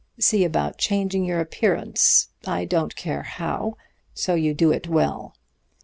[0.19, 3.77] See about changing your appearance I don't care how,
[4.15, 5.35] so you do it well.